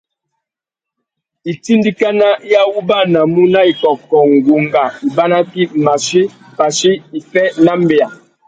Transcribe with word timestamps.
Itindikana 1.53 2.27
i 2.51 2.53
awubanamú 2.61 3.41
na 3.53 3.61
ikôkô, 3.71 4.17
ngunga, 4.35 4.83
ibanakí, 5.07 5.63
machí, 5.85 6.21
pachí, 6.57 6.91
iffê 7.17 7.43
na 7.63 7.73
mbeya. 7.79 8.07